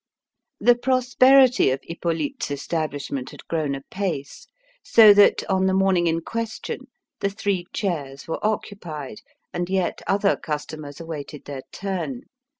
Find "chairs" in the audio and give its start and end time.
7.71-8.27